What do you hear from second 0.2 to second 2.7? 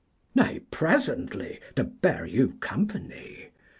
Nay, presently, to bear you